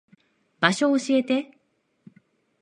[0.59, 1.51] 場所教えて。